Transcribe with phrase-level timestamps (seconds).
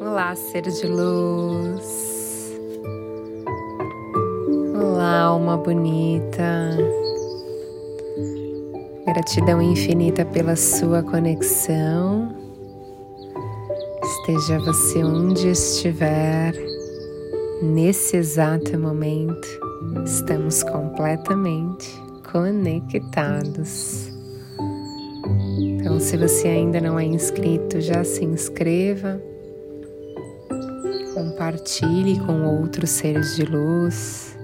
[0.00, 2.52] Olá, ser de luz.
[4.74, 6.76] Olá, alma bonita.
[9.06, 12.34] Gratidão infinita pela sua conexão.
[14.02, 16.54] Esteja você onde estiver,
[17.62, 19.48] nesse exato momento,
[20.04, 21.90] estamos completamente
[22.30, 24.10] conectados.
[25.58, 29.20] Então, se você ainda não é inscrito, já se inscreva,
[31.22, 34.36] compartilhe com outros seres de luz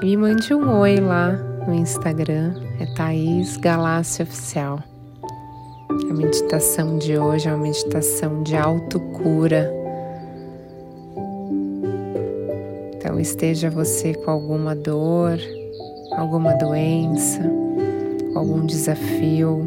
[0.00, 1.32] e me mande um oi lá
[1.66, 4.78] no Instagram, é Thaís Galácia Oficial.
[6.08, 9.68] A meditação de hoje é uma meditação de autocura.
[12.94, 15.40] Então, esteja você com alguma dor,
[16.12, 17.42] alguma doença,
[18.32, 19.66] algum desafio,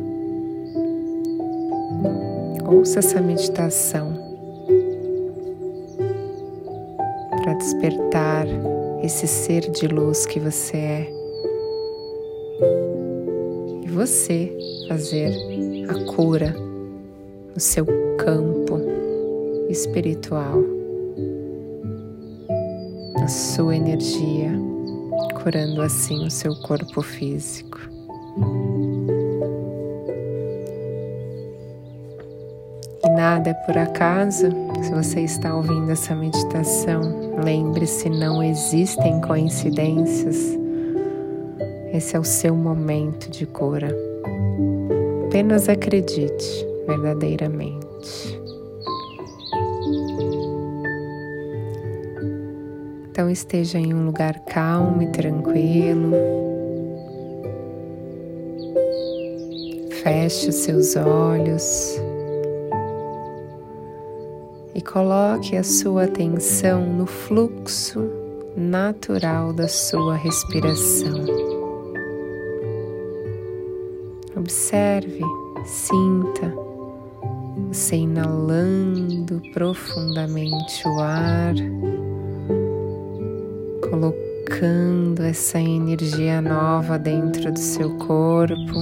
[2.65, 4.18] ouça essa meditação
[7.49, 8.45] para despertar
[9.01, 11.13] esse ser de luz que você é
[13.83, 14.55] e você
[14.87, 15.33] fazer
[15.89, 18.79] a cura no seu campo
[19.67, 20.61] espiritual,
[23.19, 24.51] na sua energia,
[25.41, 27.79] curando assim o seu corpo físico.
[33.19, 34.47] Nada é por acaso.
[34.81, 37.01] Se você está ouvindo essa meditação,
[37.43, 40.37] lembre-se: não existem coincidências.
[41.93, 43.93] Esse é o seu momento de cura.
[45.27, 48.39] Apenas acredite verdadeiramente.
[53.11, 56.13] Então esteja em um lugar calmo e tranquilo.
[60.01, 61.99] Feche os seus olhos
[64.79, 68.09] e coloque a sua atenção no fluxo
[68.55, 71.25] natural da sua respiração.
[74.37, 75.19] Observe,
[75.65, 76.53] sinta
[77.67, 81.55] você inalando profundamente o ar,
[83.89, 88.79] colocando essa energia nova dentro do seu corpo.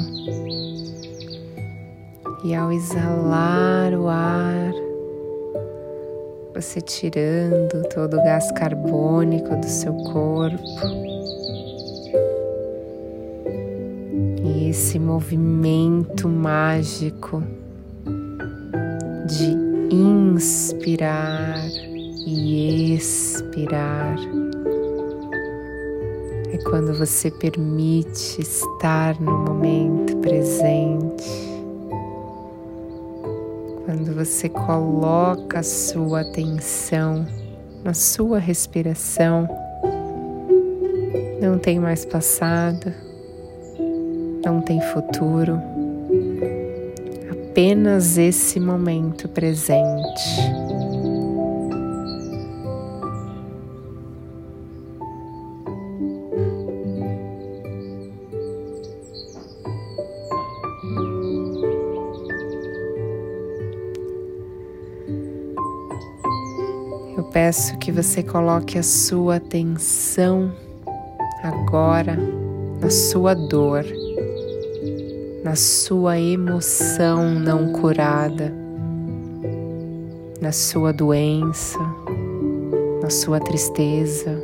[2.43, 4.66] E ao exalar o ar,
[6.61, 10.57] você tirando todo o gás carbônico do seu corpo.
[14.43, 17.43] E esse movimento mágico
[19.27, 21.63] de inspirar
[22.25, 24.17] e expirar
[26.51, 31.56] é quando você permite estar no momento presente
[33.87, 37.25] quando você coloca a sua atenção
[37.85, 39.47] na sua respiração,
[41.41, 42.91] não tem mais passado,
[44.43, 45.57] não tem futuro,
[47.31, 50.66] apenas esse momento presente.
[67.17, 70.51] Eu peço que você coloque a sua atenção
[71.41, 72.15] agora
[72.79, 73.83] na sua dor,
[75.43, 78.53] na sua emoção não curada,
[80.39, 81.79] na sua doença,
[83.01, 84.39] na sua tristeza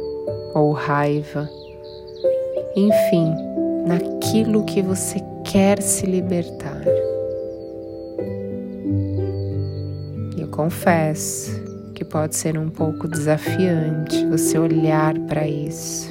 [0.56, 1.48] ou raiva,
[2.76, 3.36] enfim,
[3.86, 6.82] naquilo que você quer se libertar.
[10.36, 11.63] Eu confesso
[12.04, 16.10] que pode ser um pouco desafiante você olhar para isso,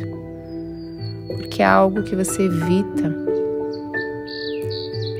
[1.36, 3.14] porque é algo que você evita.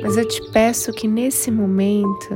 [0.03, 2.35] Mas eu te peço que nesse momento,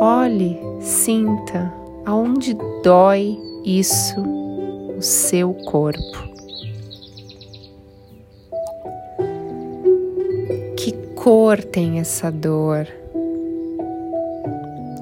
[0.00, 1.72] olhe, sinta
[2.04, 6.26] aonde dói isso no seu corpo.
[10.76, 12.86] Que cor tem essa dor?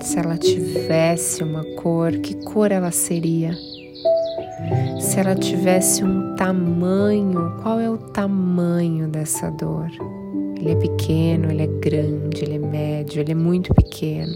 [0.05, 3.56] Se ela tivesse uma cor, que cor ela seria?
[5.01, 9.89] Se ela tivesse um tamanho, qual é o tamanho dessa dor?
[10.59, 14.35] Ele é pequeno, ele é grande, ele é médio, ele é muito pequeno.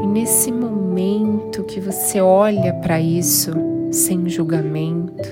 [0.00, 3.50] E nesse momento que você olha para isso
[3.90, 5.28] sem julgamento,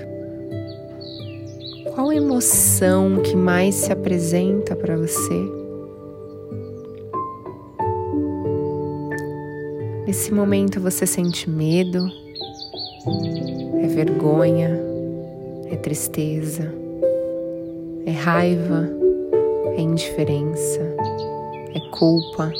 [1.94, 5.63] qual emoção que mais se apresenta para você?
[10.14, 12.08] Nesse momento você sente medo,
[13.82, 14.70] é vergonha,
[15.68, 16.72] é tristeza,
[18.06, 18.88] é raiva,
[19.76, 20.80] é indiferença,
[21.74, 22.52] é culpa.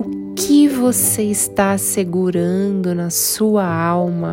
[0.00, 4.32] O que você está segurando na sua alma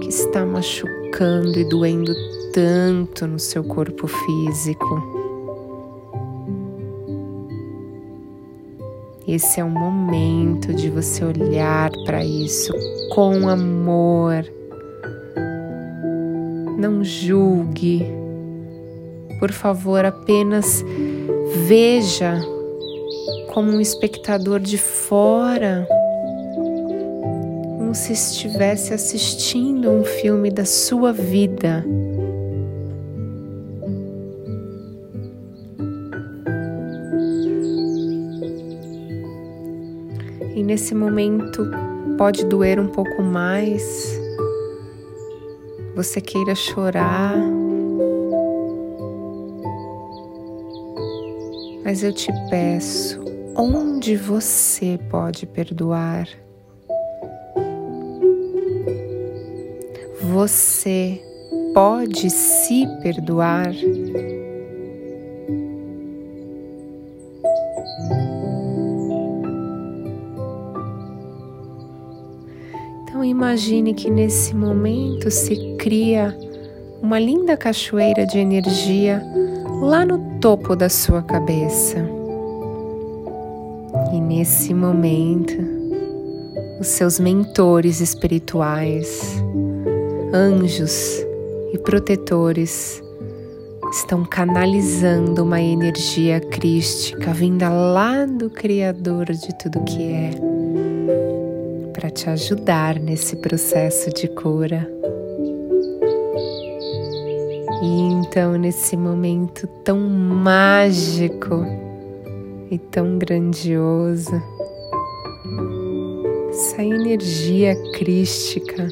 [0.00, 2.14] que está machucando e doendo
[2.52, 5.17] tanto no seu corpo físico?
[9.28, 12.72] Esse é o momento de você olhar para isso
[13.14, 14.42] com amor.
[16.78, 18.06] Não julgue.
[19.38, 20.82] Por favor, apenas
[21.66, 22.40] veja
[23.52, 25.86] como um espectador de fora,
[27.76, 31.84] como se estivesse assistindo um filme da sua vida.
[40.78, 41.68] Nesse momento
[42.16, 44.16] pode doer um pouco mais,
[45.96, 47.36] você queira chorar,
[51.84, 53.20] mas eu te peço,
[53.56, 56.28] onde você pode perdoar?
[60.20, 61.20] Você
[61.74, 63.72] pode se perdoar?
[73.24, 76.36] Imagine que nesse momento se cria
[77.02, 79.22] uma linda cachoeira de energia
[79.80, 81.98] lá no topo da sua cabeça.
[84.12, 85.54] E nesse momento,
[86.80, 89.42] os seus mentores espirituais,
[90.32, 91.24] anjos
[91.72, 93.02] e protetores
[93.92, 100.57] estão canalizando uma energia crística vinda lá do Criador de tudo que é
[101.98, 104.88] para te ajudar nesse processo de cura.
[107.82, 111.66] E então, nesse momento tão mágico
[112.70, 114.40] e tão grandioso,
[116.50, 118.86] essa energia crística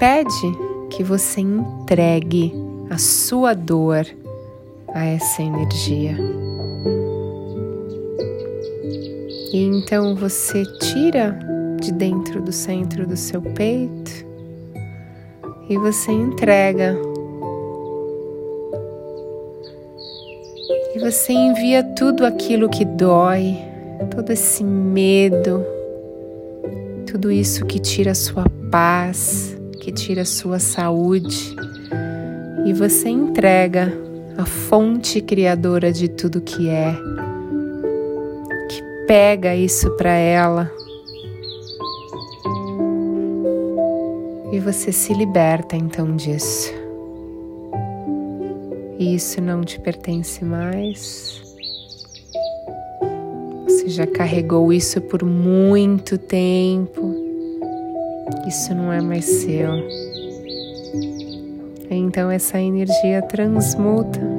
[0.00, 0.58] pede
[0.90, 2.52] que você entregue
[2.90, 4.04] a sua dor
[4.92, 6.18] a essa energia.
[9.52, 11.38] E então você tira
[11.80, 14.26] de dentro do centro do seu peito
[15.68, 16.96] e você entrega.
[20.94, 23.56] E você envia tudo aquilo que dói,
[24.14, 25.64] todo esse medo,
[27.06, 31.56] tudo isso que tira a sua paz, que tira a sua saúde.
[32.66, 33.92] E você entrega
[34.36, 36.94] a fonte criadora de tudo que é
[39.08, 40.70] pega isso para ela
[44.52, 46.70] e você se liberta então disso.
[48.98, 51.40] Isso não te pertence mais.
[53.64, 57.14] Você já carregou isso por muito tempo.
[58.46, 59.70] Isso não é mais seu.
[61.90, 64.37] Então essa energia transmuta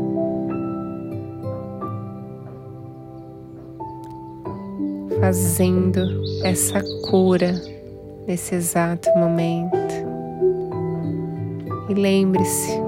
[5.19, 6.01] fazendo
[6.43, 7.53] essa cura
[8.27, 9.77] nesse exato momento.
[11.89, 12.79] E lembre-se,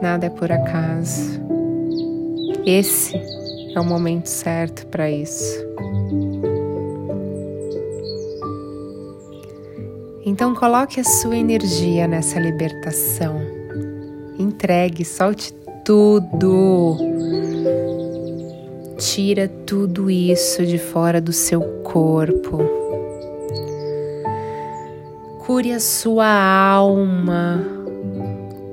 [0.00, 1.40] nada é por acaso.
[2.64, 3.16] Esse
[3.74, 5.58] é o momento certo para isso.
[10.24, 13.40] Então coloque a sua energia nessa libertação.
[14.38, 15.52] Entregue, solte
[15.84, 17.09] tudo
[19.12, 22.58] Tira tudo isso de fora do seu corpo.
[25.44, 27.60] Cure a sua alma.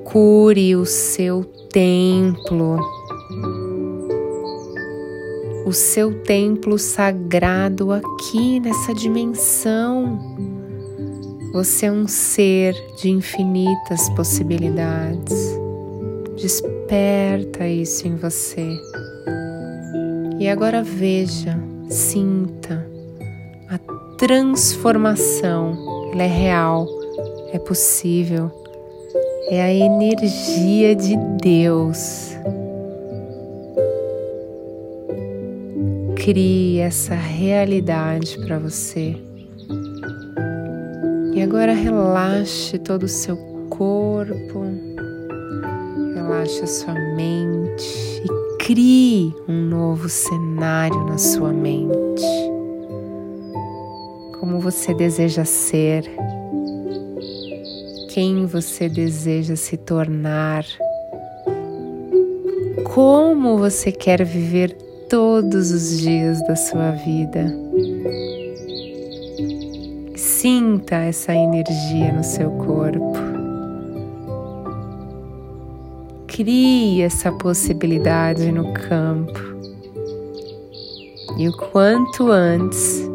[0.04, 1.42] Cure o seu
[1.72, 2.78] templo.
[5.66, 10.20] O seu templo sagrado aqui nessa dimensão.
[11.52, 15.58] Você é um ser de infinitas possibilidades.
[16.36, 18.78] Desperta isso em você.
[20.38, 22.86] E agora veja, sinta
[23.68, 23.76] a
[24.16, 25.76] transformação.
[26.12, 26.86] Ela é real,
[27.52, 28.50] é possível.
[29.50, 32.36] É a energia de Deus.
[36.14, 39.16] Crie essa realidade para você.
[41.34, 43.36] E agora relaxe todo o seu
[43.70, 44.64] corpo,
[46.14, 52.22] relaxe a sua mente e Crie um novo cenário na sua mente.
[54.38, 56.04] Como você deseja ser,
[58.10, 60.66] quem você deseja se tornar,
[62.92, 64.76] como você quer viver
[65.08, 67.50] todos os dias da sua vida.
[70.14, 73.27] Sinta essa energia no seu corpo.
[76.38, 79.40] Crie essa possibilidade no campo.
[81.36, 83.10] E o quanto antes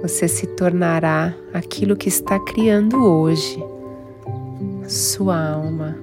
[0.00, 3.62] você se tornará aquilo que está criando hoje,
[4.80, 5.94] na sua alma,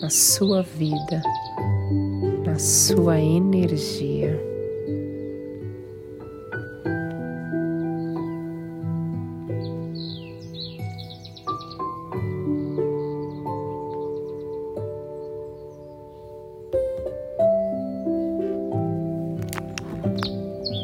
[0.00, 1.20] na sua vida,
[2.46, 4.42] na sua energia.